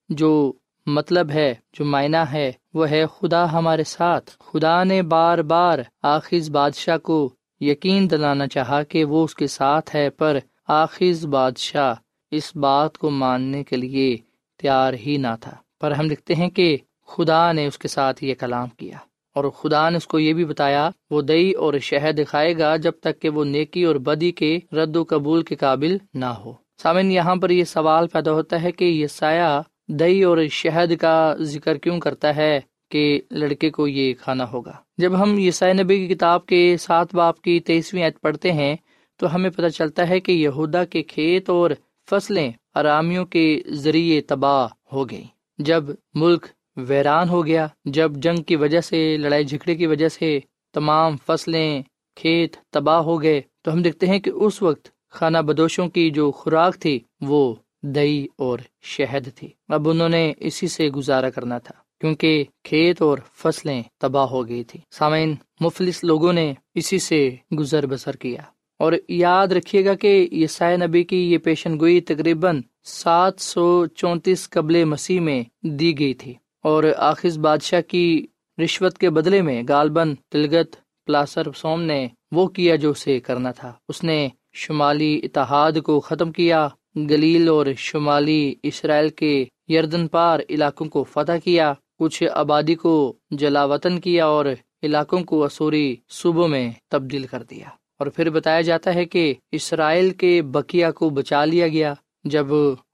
جو 0.09 0.53
مطلب 0.85 1.31
ہے، 1.31 1.55
جو 1.73 1.85
معنی 1.85 2.17
ہے، 2.31 2.51
وہ 2.73 2.89
ہے 2.89 3.05
خدا 3.19 3.51
ہمارے 3.51 3.83
ساتھ۔ 3.83 4.31
خدا 4.39 4.83
نے 4.83 5.01
بار 5.01 5.37
بار 5.37 5.79
آخذ 6.03 6.49
بادشاہ 6.49 6.97
کو 6.97 7.33
یقین 7.61 8.11
دلانا 8.11 8.47
چاہا 8.47 8.83
کہ 8.83 9.03
وہ 9.05 9.23
اس 9.23 9.35
کے 9.35 9.47
ساتھ 9.47 9.95
ہے 9.95 10.09
پر 10.09 10.37
آخذ 10.67 11.25
بادشاہ 11.25 11.93
اس 12.31 12.55
بات 12.55 12.97
کو 12.97 13.09
ماننے 13.09 13.63
کے 13.63 13.77
لیے 13.77 14.17
تیار 14.61 14.93
ہی 14.93 15.17
نہ 15.17 15.35
تھا۔ 15.41 15.51
پر 15.81 15.91
ہم 15.91 16.05
لکھتے 16.05 16.35
ہیں 16.35 16.49
کہ 16.49 16.77
خدا 17.07 17.51
نے 17.51 17.65
اس 17.65 17.77
کے 17.77 17.87
ساتھ 17.87 18.23
یہ 18.23 18.33
کلام 18.39 18.67
کیا 18.67 18.97
اور 19.35 19.45
خدا 19.49 19.89
نے 19.89 19.97
اس 19.97 20.07
کو 20.07 20.19
یہ 20.19 20.33
بھی 20.33 20.45
بتایا، 20.45 20.89
وہ 21.09 21.21
دئی 21.21 21.51
اور 21.51 21.73
شہد 21.81 22.19
دکھائے 22.19 22.57
گا 22.57 22.75
جب 22.75 22.91
تک 22.91 23.21
کہ 23.21 23.29
وہ 23.29 23.45
نیکی 23.45 23.83
اور 23.83 23.95
بدی 23.95 24.31
کے 24.31 24.59
رد 24.71 24.95
و 24.95 25.03
قبول 25.09 25.43
کے 25.43 25.55
قابل 25.55 25.97
نہ 26.13 26.25
ہو۔ 26.25 26.53
سامن، 26.81 27.11
یہاں 27.11 27.35
پر 27.35 27.49
یہ 27.49 27.63
سوال 27.63 28.07
پیدا 28.07 28.31
ہوتا 28.31 28.61
ہے 28.61 28.71
کہ 28.71 28.85
یہ 28.85 29.07
سایہ 29.07 29.61
دہی 29.87 30.23
اور 30.23 30.37
شہد 30.51 30.95
کا 31.01 31.35
ذکر 31.39 31.77
کیوں 31.77 31.99
کرتا 31.99 32.35
ہے؟ 32.35 32.59
کہ 32.89 33.21
لڑکے 33.31 33.69
کو 33.69 33.87
یہ 33.87 34.13
کھانا 34.13 34.51
ہوگا۔ 34.51 34.73
جب 34.97 35.21
ہم 35.21 35.39
یسائی 35.39 35.73
نبی 35.73 36.07
کی 36.07 36.15
کتاب 36.15 36.45
کے 36.45 36.77
سات 36.79 37.15
باپ 37.15 37.41
کی 37.41 37.59
تیسویں 37.59 38.03
عید 38.03 38.13
پڑھتے 38.21 38.51
ہیں، 38.51 38.75
تو 39.17 39.35
ہمیں 39.35 39.49
پتہ 39.49 39.67
چلتا 39.67 40.09
ہے 40.09 40.19
کہ 40.19 40.31
یہودا 40.31 40.85
کے 40.85 41.03
کھیت 41.03 41.49
اور 41.49 41.71
فصلیں 42.09 42.51
آرامیوں 42.75 43.25
کے 43.25 43.61
ذریعے 43.69 44.21
تباہ 44.21 44.67
ہو 44.93 45.09
گئی 45.09 45.23
جب 45.57 45.83
ملک 46.13 46.45
ویران 46.77 47.29
ہو 47.29 47.45
گیا، 47.45 47.67
جب 47.85 48.11
جنگ 48.15 48.43
کی 48.43 48.55
وجہ 48.55 48.81
سے، 48.81 49.17
لڑائی 49.17 49.43
جھگڑے 49.43 49.75
کی 49.75 49.85
وجہ 49.85 50.07
سے 50.07 50.39
تمام 50.73 51.15
فصلیں 51.25 51.81
کھیت 52.15 52.55
تباہ 52.69 52.99
ہو 52.99 53.21
گئے، 53.21 53.41
تو 53.61 53.73
ہم 53.73 53.81
دیکھتے 53.81 54.07
ہیں 54.07 54.19
کہ 54.19 54.29
اس 54.29 54.61
وقت 54.61 54.87
خانہ 55.09 55.37
بدوشوں 55.37 55.87
کی 55.87 56.09
جو 56.09 56.31
خوراک 56.31 56.79
تھی، 56.79 56.99
وہ 57.21 57.55
دہی 57.83 58.27
اور 58.37 58.59
شہد 58.81 59.27
تھی۔ 59.35 59.47
اب 59.69 59.89
انہوں 59.89 60.09
نے 60.09 60.33
اسی 60.37 60.67
سے 60.67 60.89
گزارا 60.89 61.29
کرنا 61.29 61.57
تھا۔ 61.57 61.88
کیونکہ 61.99 62.43
کھیت 62.63 63.01
اور 63.01 63.17
فصلیں 63.35 63.83
تباہ 63.97 64.25
ہو 64.25 64.47
گئی 64.47 64.63
تھی۔ 64.63 64.79
سامعین، 64.91 65.35
مفلس 65.59 66.03
لوگوں 66.03 66.33
نے 66.33 66.53
اسی 66.75 66.99
سے 66.99 67.35
گزر 67.57 67.85
بسر 67.85 68.15
کیا۔ 68.15 68.41
اور 68.79 68.93
یاد 69.09 69.47
رکھیے 69.47 69.85
گا 69.85 69.93
کہ 69.93 70.27
یسائے 70.31 70.77
نبی 70.77 71.03
کی 71.03 71.33
یہ 71.33 71.37
پیشن 71.37 71.79
گوئی 71.79 72.01
تقریباً 72.01 72.61
سات 72.83 73.41
سو 73.41 73.85
چونتیس 73.85 74.49
قبل 74.49 74.83
مسیح 74.83 75.19
میں 75.19 75.43
دی 75.61 75.99
گئی 75.99 76.13
تھی۔ 76.13 76.33
اور 76.63 76.83
آخذ 76.97 77.37
بادشاہ 77.37 77.81
کی 77.81 78.27
رشوت 78.63 78.97
کے 78.97 79.09
بدلے 79.09 79.41
میں 79.41 79.63
غالباً 79.69 80.15
تلگت 80.29 80.75
پلاسر 81.05 81.51
سوم 81.55 81.81
نے 81.81 82.07
وہ 82.31 82.47
کیا 82.47 82.75
جو 82.75 82.89
اسے 82.89 83.19
کرنا 83.19 83.51
تھا۔ 83.51 83.73
اس 83.89 84.03
نے 84.03 84.29
شمالی 84.53 85.21
اتحاد 85.23 85.71
کو 85.83 85.99
ختم 85.99 86.31
کیا، 86.31 86.67
گلیل 86.95 87.47
اور 87.47 87.65
شمالی 87.77 88.53
اسرائیل 88.63 89.09
کے 89.09 89.45
یردن 89.69 90.07
پار 90.07 90.39
علاقوں 90.49 90.85
کو 90.85 91.03
فتح 91.03 91.37
کیا۔ 91.43 91.73
کچھ 91.99 92.23
آبادی 92.33 92.75
کو 92.75 93.13
جلا 93.31 93.65
وطن 93.65 93.99
کیا 93.99 94.25
اور 94.25 94.45
علاقوں 94.83 95.23
کو 95.23 95.43
اسوری 95.43 95.95
صوبوں 96.09 96.47
میں 96.47 96.71
تبدیل 96.87 97.27
کر 97.27 97.43
دیا۔ 97.43 97.65
اور 97.99 98.07
پھر 98.07 98.29
بتایا 98.29 98.61
جاتا 98.61 98.93
ہے 98.95 99.05
کہ 99.05 99.33
اسرائیل 99.51 100.09
کے 100.09 100.41
بکیا 100.41 100.91
کو 100.91 101.09
بچا 101.09 101.45
لیا 101.45 101.67
گیا 101.67 101.93
جب 102.23 102.47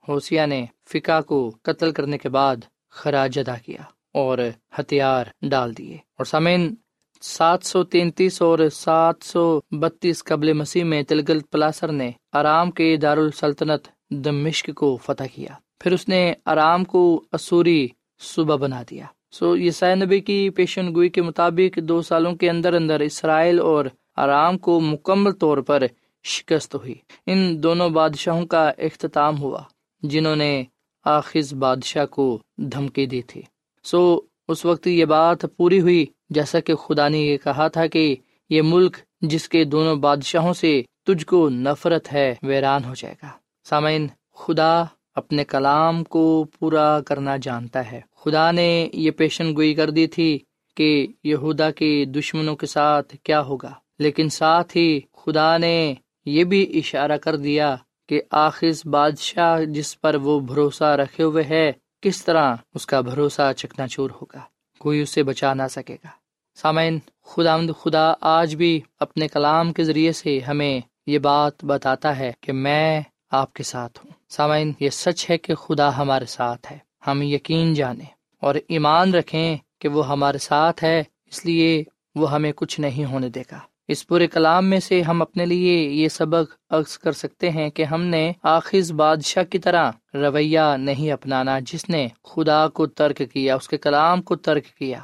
ہوسیا 0.08 0.46
نے 0.46 0.66
فکا 0.90 1.20
کو 1.20 1.52
قتل 1.62 1.92
کرنے 1.92 2.18
کے 2.18 2.28
بعد 2.28 2.56
خراج 2.90 3.38
ادا 3.38 3.54
کیا 3.54 3.82
اور 4.14 4.38
ہتھیار 4.78 5.24
ڈال 5.42 5.78
دیے۔ 5.78 5.94
اور 5.94 6.24
سامعین، 6.24 6.74
سات 7.20 7.64
سو 7.64 7.84
تینتیس 7.84 8.42
اور 8.42 8.58
سات 8.72 9.14
سو 9.22 9.60
بتیس 9.70 10.24
قبل 10.24 10.52
مسیح 10.52 10.84
میں 10.84 11.02
تلگل 11.02 11.38
پلاسر 11.40 11.92
نے 11.92 12.10
آرام 12.32 12.70
کے 12.70 12.96
دارالسلطنت 12.96 13.88
دمشق 14.10 14.70
کو 14.76 14.96
فتح 14.96 15.24
کیا۔ 15.34 15.54
پھر 15.80 15.92
اس 15.92 16.08
نے 16.08 16.34
آرام 16.44 16.84
کو 16.84 17.24
اسوری 17.32 17.88
صوبہ 18.18 18.56
بنا 18.56 18.82
دیا۔ 18.90 19.04
سو 19.30 19.56
یہ 19.56 19.70
نبی 19.82 20.20
کی 20.20 20.50
پیشن 20.50 20.94
گوئی 20.94 21.08
کے 21.08 21.22
مطابق 21.22 21.78
دو 21.78 22.02
سالوں 22.02 22.34
کے 22.34 22.50
اندر 22.50 22.74
اندر 22.74 23.00
اسرائیل 23.00 23.60
اور 23.60 23.84
آرام 24.16 24.58
کو 24.58 24.80
مکمل 24.80 25.32
طور 25.32 25.58
پر 25.58 25.82
شکست 26.24 26.74
ہوئی۔ 26.74 26.94
ان 27.26 27.62
دونوں 27.62 27.88
بادشاہوں 27.88 28.46
کا 28.46 28.68
اختتام 28.68 29.38
ہوا، 29.38 29.62
جنہوں 30.02 30.36
نے 30.36 30.64
آخذ 31.04 31.54
بادشاہ 31.54 32.06
کو 32.06 32.42
دھمکی 32.56 33.06
دی 33.06 33.22
تھی۔ 33.22 33.42
سو 33.84 34.20
اس 34.48 34.64
وقت 34.64 34.86
یہ 34.86 35.04
بات 35.04 35.38
پوری 35.56 35.80
ہوئی، 35.80 36.06
جیسا 36.30 36.60
کہ 36.60 36.74
خدا 36.74 37.08
نے 37.08 37.18
یہ 37.18 37.36
کہا 37.36 37.68
تھا 37.68 37.86
کہ 37.86 38.16
یہ 38.50 38.62
ملک 38.62 38.96
جس 39.20 39.48
کے 39.48 39.64
دونوں 39.64 39.96
بادشاہوں 39.96 40.52
سے 40.52 40.82
تجھ 41.06 41.26
کو 41.26 41.48
نفرت 41.48 42.12
ہے، 42.12 42.34
ویران 42.42 42.84
ہو 42.84 42.94
جائے 42.96 43.14
گا۔ 43.22 43.28
سامعین، 43.64 44.06
خدا 44.34 44.84
اپنے 45.16 45.44
کلام 45.44 46.04
کو 46.04 46.46
پورا 46.58 47.00
کرنا 47.00 47.36
جانتا 47.36 47.92
ہے۔ 47.92 48.00
خدا 48.16 48.50
نے 48.50 48.88
یہ 48.92 49.10
پیشن 49.10 49.54
گوئی 49.54 49.74
کر 49.74 49.90
دی 49.90 50.06
تھی 50.06 50.38
کہ 50.76 51.06
یہودا 51.24 51.70
کے 51.70 52.04
دشمنوں 52.04 52.56
کے 52.56 52.66
ساتھ 52.66 53.16
کیا 53.22 53.40
ہوگا۔ 53.40 53.72
لیکن 53.98 54.28
ساتھ 54.28 54.76
ہی 54.76 55.00
خدا 55.14 55.58
نے 55.58 55.94
یہ 56.26 56.44
بھی 56.44 56.78
اشارہ 56.78 57.16
کر 57.16 57.36
دیا 57.36 57.76
کہ 58.08 58.22
آخر 58.30 58.88
بادشاہ 58.88 59.64
جس 59.64 60.00
پر 60.00 60.14
وہ 60.14 60.40
بھروسہ 60.40 60.84
رکھے 60.84 61.24
ہوئے 61.24 61.44
ہے، 61.44 61.72
کس 62.02 62.24
طرح 62.24 62.54
اس 62.74 62.86
کا 62.86 63.00
بھروسہ 63.00 63.52
چکنا 63.56 63.88
چور 63.88 64.10
ہوگا۔ 64.10 64.40
کوئی 64.78 65.00
اسے 65.00 65.22
بچا 65.22 65.54
نہ 65.54 65.62
سکے 65.70 65.94
گا۔ 65.94 66.08
سامعین 66.54 66.98
خدا 67.26 67.56
خدا 67.78 68.12
آج 68.20 68.56
بھی 68.56 68.80
اپنے 69.00 69.28
کلام 69.28 69.72
کے 69.72 69.84
ذریعے 69.84 70.12
سے 70.12 70.40
ہمیں 70.40 70.80
یہ 71.06 71.18
بات 71.18 71.64
بتاتا 71.64 72.18
ہے 72.18 72.32
کہ 72.40 72.52
میں 72.52 73.00
آپ 73.30 73.52
کے 73.52 73.62
ساتھ 73.62 73.98
ہوں۔ 74.04 74.15
سامعین، 74.28 74.72
یہ 74.80 74.90
سچ 74.90 75.30
ہے 75.30 75.38
کہ 75.38 75.54
خدا 75.54 75.96
ہمارے 75.96 76.24
ساتھ 76.24 76.72
ہے۔ 76.72 76.78
ہم 77.06 77.22
یقین 77.22 77.74
جانیں 77.74 78.06
اور 78.40 78.54
ایمان 78.68 79.14
رکھیں 79.14 79.56
کہ 79.78 79.88
وہ 79.88 80.08
ہمارے 80.08 80.38
ساتھ 80.38 80.84
ہے، 80.84 81.02
اس 81.26 81.44
لیے 81.44 81.84
وہ 82.14 82.32
ہمیں 82.32 82.52
کچھ 82.56 82.80
نہیں 82.80 83.04
ہونے 83.04 83.28
دے 83.28 83.42
گا۔ 83.52 83.58
اس 83.88 84.06
پورے 84.06 84.26
کلام 84.26 84.66
میں 84.66 84.80
سے 84.80 85.02
ہم 85.02 85.22
اپنے 85.22 85.46
لیے 85.46 85.88
یہ 85.88 86.08
سبق 86.08 86.72
عکس 86.72 86.98
کر 86.98 87.12
سکتے 87.12 87.50
ہیں 87.50 87.70
کہ 87.70 87.84
ہم 87.84 88.02
نے 88.02 88.32
آخذ 88.42 88.92
بادشاہ 88.92 89.42
کی 89.42 89.58
طرح 89.58 89.90
رویہ 90.14 90.76
نہیں 90.78 91.12
اپنانا 91.12 91.58
جس 91.58 91.88
نے 91.88 92.08
خدا 92.24 92.68
کو 92.68 92.86
ترک 92.86 93.22
کیا، 93.32 93.54
اس 93.54 93.68
کے 93.68 93.78
کلام 93.78 94.22
کو 94.22 94.36
ترک 94.36 94.64
کیا، 94.64 94.98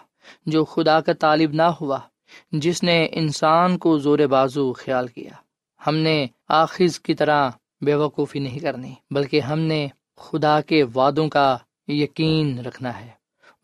جو 0.46 0.64
خدا 0.64 1.00
کا 1.00 1.12
طالب 1.12 1.52
نہ 1.52 1.62
ہوا، 1.62 1.98
جس 2.52 2.82
نے 2.82 3.08
انسان 3.12 3.78
کو 3.78 3.98
زور 3.98 4.18
بازو 4.18 4.72
خیال 4.72 5.06
کیا۔ 5.06 5.32
ہم 5.86 5.96
نے 5.96 6.26
آخذ 6.48 7.00
کی 7.00 7.14
طرح 7.14 7.50
بے 7.82 7.94
وقوفی 7.94 8.38
نہیں 8.38 8.58
کرنی، 8.58 8.92
بلکہ 9.10 9.40
ہم 9.40 9.58
نے 9.60 9.86
خدا 10.16 10.60
کے 10.60 10.82
وعدوں 10.94 11.28
کا 11.28 11.56
یقین 11.88 12.58
رکھنا 12.58 12.98
ہے، 13.00 13.08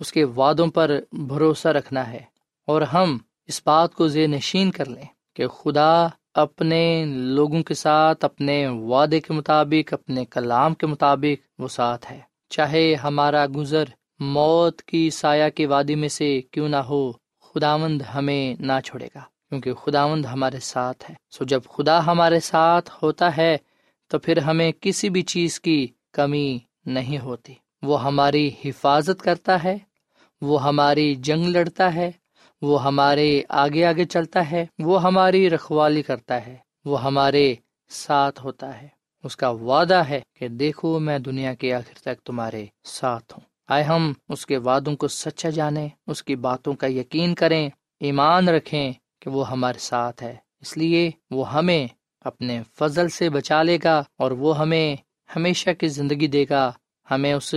اس 0.00 0.12
کے 0.12 0.24
وعدوں 0.36 0.66
پر 0.66 0.90
بھروسہ 1.28 1.68
رکھنا 1.68 2.10
ہے، 2.12 2.22
اور 2.68 2.82
ہم 2.82 3.16
اس 3.48 3.60
بات 3.66 3.94
کو 3.94 4.08
زیر 4.08 4.28
نشین 4.28 4.70
کر 4.70 4.88
لیں 4.88 5.04
کہ 5.36 5.46
خدا 5.48 6.06
اپنے 6.34 7.04
لوگوں 7.36 7.62
کے 7.62 7.74
ساتھ، 7.74 8.24
اپنے 8.24 8.66
وعدے 8.66 9.20
کے 9.20 9.32
مطابق، 9.32 9.92
اپنے 9.92 10.24
کلام 10.24 10.74
کے 10.74 10.86
مطابق 10.86 11.60
وہ 11.60 11.68
ساتھ 11.68 12.10
ہے۔ 12.12 12.20
چاہے 12.50 12.94
ہمارا 12.94 13.44
گزر 13.56 13.84
موت 14.20 14.82
کی 14.82 15.08
سایہ 15.10 15.48
کی 15.54 15.66
وادی 15.66 15.94
میں 15.94 16.08
سے 16.08 16.40
کیوں 16.50 16.68
نہ 16.68 16.82
ہو، 16.88 17.00
خداوند 17.46 18.02
ہمیں 18.14 18.54
نہ 18.60 18.72
چھوڑے 18.84 19.08
گا، 19.14 19.20
کیونکہ 19.48 19.72
خداوند 19.74 20.24
ہمارے 20.24 20.60
ساتھ 20.62 21.10
ہے۔ 21.10 21.14
سو 21.30 21.44
جب 21.44 21.60
خدا 21.68 22.06
ہمارے 22.06 22.40
ساتھ 22.40 22.90
ہوتا 23.02 23.36
ہے 23.36 23.56
تو 24.08 24.18
پھر 24.18 24.38
ہمیں 24.38 24.72
کسی 24.80 25.10
بھی 25.10 25.22
چیز 25.22 25.60
کی 25.60 25.88
کمی 26.12 26.58
نہیں 26.86 27.18
ہوتی۔ 27.18 27.54
وہ 27.82 28.04
ہماری 28.04 28.50
حفاظت 28.64 29.22
کرتا 29.22 29.64
ہے، 29.64 29.78
وہ 30.40 30.62
ہماری 30.62 31.14
جنگ 31.14 31.44
لڑتا 31.44 31.94
ہے، 31.94 32.12
وہ 32.62 32.84
ہمارے 32.84 33.42
آگے 33.48 33.84
آگے 33.84 34.04
چلتا 34.04 34.50
ہے، 34.50 34.66
وہ 34.78 35.02
ہماری 35.02 35.50
رکھوالی 35.50 36.02
کرتا 36.02 36.46
ہے، 36.46 36.56
وہ 36.84 37.02
ہمارے 37.02 37.54
ساتھ 37.88 38.44
ہوتا 38.44 38.82
ہے۔ 38.82 38.88
اس 39.24 39.36
کا 39.36 39.48
وعدہ 39.48 40.02
ہے 40.08 40.20
کہ 40.38 40.48
دیکھو 40.48 40.98
میں 40.98 41.18
دنیا 41.18 41.54
کے 41.54 41.74
آخر 41.74 41.98
تک 41.98 42.20
تمہارے 42.24 42.66
ساتھ 42.84 43.32
ہوں۔ 43.32 43.40
آئے 43.68 43.84
ہم 43.84 44.12
اس 44.28 44.46
کے 44.46 44.56
وعدوں 44.56 44.96
کو 44.96 45.08
سچا 45.08 45.50
جانیں، 45.50 45.88
اس 46.06 46.22
کی 46.22 46.36
باتوں 46.36 46.74
کا 46.74 46.86
یقین 46.86 47.34
کریں، 47.34 47.70
ایمان 48.00 48.48
رکھیں 48.48 48.92
کہ 49.20 49.30
وہ 49.30 49.50
ہمارے 49.50 49.78
ساتھ 49.78 50.22
ہے۔ 50.22 50.36
اس 50.60 50.76
لیے 50.76 51.10
وہ 51.30 51.52
ہمیں 51.52 51.86
اپنے 52.20 52.62
فضل 52.78 53.08
سے 53.08 53.30
بچا 53.30 53.62
لے 53.62 53.78
گا 53.84 54.02
اور 54.16 54.30
وہ 54.30 54.58
ہمیں 54.58 54.96
ہمیشہ 55.36 55.70
کی 55.70 55.88
زندگی 55.88 56.26
دے 56.26 56.44
گا۔ 56.50 56.72
ہمیں 57.10 57.32
اس 57.32 57.54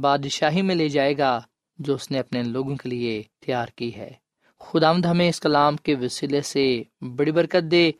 بادشاہی 0.00 0.62
میں 0.62 0.74
لے 0.74 0.88
جائے 0.88 1.18
گا 1.18 1.40
جو 1.78 1.94
اس 1.94 2.10
نے 2.10 2.18
اپنے 2.18 2.42
لوگوں 2.42 2.76
کے 2.76 2.88
لیے 2.88 3.22
تیار 3.40 3.66
کی 3.76 3.94
ہے۔ 3.94 4.10
خدا 4.60 4.92
مد 4.92 5.04
ہمیں 5.04 5.28
اس 5.28 5.40
کلام 5.40 5.76
کے 5.76 5.94
وسیلے 5.94 6.40
سے 6.40 6.82
بڑی 7.00 7.32
برکت 7.32 7.70
دے۔ 7.70 7.92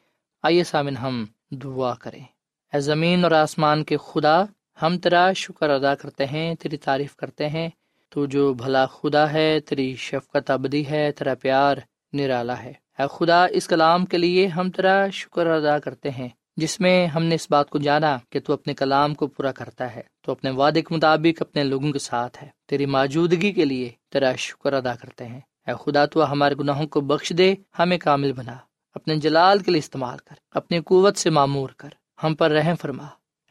آئیے 0.43 0.65
سامن 0.65 0.97
ہم 0.97 1.25
دعا 1.51 1.95
کریں۔ 1.95 2.25
اے 2.73 2.81
زمین 2.81 3.25
اور 3.25 3.33
آسمان 3.33 3.85
کے 3.85 3.97
خدا، 3.97 4.43
ہم 4.83 4.99
تیرا 4.99 5.33
شکر 5.33 5.71
ادا 5.71 5.95
کرتے 5.95 6.27
ہیں، 6.27 6.55
تیری 6.55 6.77
تعریف 6.77 7.17
کرتے 7.17 7.49
ہیں۔ 7.49 7.69
تو 8.09 8.27
جو 8.27 8.55
بھلا 8.55 8.87
خدا 8.87 9.33
ہے، 9.33 9.61
تیری 9.61 9.97
شفقت 9.97 10.51
ابدی 10.51 10.87
ہے، 10.87 11.13
تیرا 11.13 11.35
پیار 11.35 11.77
نرالا 12.13 12.63
ہے۔ 12.63 12.73
اے 12.99 13.07
خدا، 13.17 13.45
اس 13.45 13.69
کلام 13.69 14.07
کے 14.07 14.19
لیے 14.19 14.47
ہم 14.47 14.71
تیرا 14.71 15.09
شکر 15.09 15.47
ادا 15.47 15.79
کرتے 15.79 16.11
ہیں، 16.11 16.29
جس 16.57 16.81
میں 16.81 17.07
ہم 17.07 17.25
نے 17.25 17.35
اس 17.35 17.47
بات 17.51 17.71
کو 17.71 17.79
جانا 17.79 18.19
کہ 18.31 18.41
تو 18.41 18.53
اپنے 18.53 18.75
کلام 18.75 19.15
کو 19.15 19.27
پورا 19.27 19.53
کرتا 19.53 19.95
ہے، 19.95 20.03
تو 20.23 20.33
اپنے 20.33 20.51
وعدے 20.51 20.83
کے 20.83 20.95
مطابق 20.95 21.43
اپنے 21.43 21.65
لوگوں 21.65 21.93
کے 21.93 21.99
ساتھ 21.99 22.43
ہے۔ 22.43 22.49
تیری 22.67 22.87
موجودگی 22.87 23.53
کے 23.53 23.65
لیے 23.65 23.91
تیرا 24.13 24.35
شکر 24.35 24.73
ادا 24.73 24.95
کرتے 24.95 25.27
ہیں۔ 25.27 25.41
اے 25.67 25.73
خدا، 25.85 26.07
تو 26.07 26.33
ہمارے 26.33 26.55
گناہوں 26.61 26.87
کو 26.87 27.01
بخش 27.01 27.33
دے، 27.39 27.55
ہمیں 27.79 27.99
کامل 27.99 28.33
بنا۔ 28.33 28.57
اپنے 28.95 29.17
جلال 29.17 29.59
کے 29.59 29.71
لیے 29.71 29.79
استعمال 29.79 30.19
کر، 30.19 30.35
اپنی 30.51 30.81
قوت 30.81 31.17
سے 31.17 31.31
معمور 31.31 31.69
کر۔ 31.77 31.89
ہم 32.25 32.35
پر 32.35 32.51
رحم 32.51 32.75
فرما۔ 32.81 33.07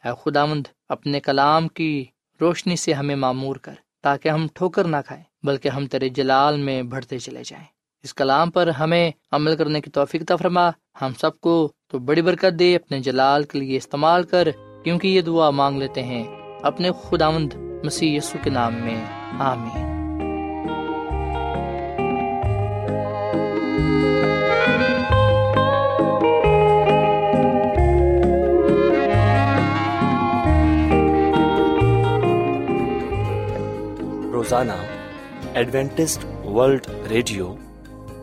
اے 0.05 0.09
خدا 0.23 0.45
مند 0.45 0.67
اپنے 0.89 1.19
کلام 1.19 1.67
کی 1.67 2.05
روشنی 2.41 2.75
سے 2.75 2.93
ہمیں 2.93 3.15
معمور 3.15 3.55
کر، 3.55 3.73
تاکہ 4.01 4.29
ہم 4.29 4.47
ٹھوکر 4.53 4.83
نہ 4.83 4.97
کھائیں، 5.05 5.23
بلکہ 5.43 5.69
ہم 5.69 5.85
تیرے 5.85 6.09
جلال 6.09 6.57
میں 6.57 6.83
بڑھتے 6.83 7.19
چلے 7.19 7.41
جائیں۔ 7.45 7.65
اس 8.07 8.13
کلام 8.13 8.51
پر 8.51 8.67
ہمیں 8.67 9.11
عمل 9.31 9.55
کرنے 9.55 9.81
کی 9.81 9.89
توفیق 9.89 10.31
فرما۔ 10.39 10.69
ہم 11.01 11.11
سب 11.21 11.39
کو 11.39 11.71
تو 11.91 11.99
بڑی 11.99 12.21
برکت 12.21 12.59
دے، 12.59 12.75
اپنے 12.75 12.99
جلال 12.99 13.43
کے 13.43 13.59
لیے 13.59 13.77
استعمال 13.77 14.23
کر، 14.23 14.47
کیونکہ 14.83 15.07
یہ 15.07 15.21
دعا 15.21 15.49
مانگ 15.49 15.77
لیتے 15.77 16.03
ہیں۔ 16.03 16.23
اپنے 16.63 16.89
خداوند 17.03 17.53
مسیح 17.83 18.17
یسو 18.17 18.37
کے 18.43 18.49
نام 18.49 18.73
میں۔ 18.73 19.05
آمین۔ 19.39 19.83
روزانہ 34.33 34.71
Adventist 35.53 36.25
world 36.45 36.87
radio 37.09 37.55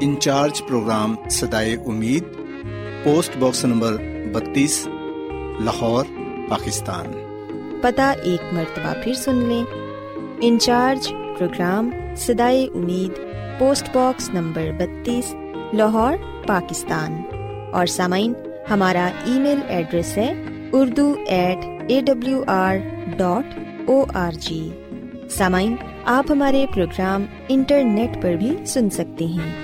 incharge 0.00 0.62
programme 0.68 1.16
سدائے 1.30 1.76
امید، 1.86 2.24
پوسٹ 3.04 3.36
باکس 3.36 3.64
نمبر 3.64 3.96
بتیس، 4.32 4.88
لاہور، 5.60 6.04
پاکستان۔ 6.48 7.06
پتہ 7.82 8.14
ایک 8.22 8.54
مرتبہ 8.54 8.92
پھر 9.04 9.14
سن 9.14 9.36
لیں۔ 9.36 9.64
انچارج 10.40 11.08
پروگرام 11.38 11.90
سدائے 12.16 12.68
امید، 12.74 13.10
پوسٹ 13.58 13.88
باکس 13.94 14.30
نمبر 14.34 14.70
بتیس، 14.78 15.34
لاہور، 15.72 16.46
پاکستان۔ 16.46 17.22
اور 17.72 17.86
سامعین، 17.86 18.32
ہمارا 18.70 19.10
ای 19.24 19.38
میل 19.38 19.58
ایڈریس 19.68 20.16
ہے 20.16 20.42
Urdu 20.72 21.14
at 21.26 21.58
A 21.88 22.00
W 22.00 22.44
R 22.46 22.76
dot 23.16 23.58
O 23.86 24.04
R 24.14 24.32
G 24.32 24.70
سامعین، 25.30 25.76
آپ 26.04 26.24
ہمارے 26.30 26.66
پروگرام 26.74 27.24
انٹرنیٹ 27.48 28.22
پر 28.22 28.32
بھی 28.32 28.56
سن 28.66 28.90
سکتے 28.90 29.24
ہیں۔ 29.24 29.63